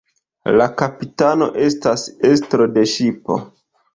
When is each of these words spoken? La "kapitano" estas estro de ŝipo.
La 0.59 0.65
"kapitano" 0.81 1.49
estas 1.67 2.05
estro 2.31 2.69
de 2.79 2.87
ŝipo. 2.95 3.41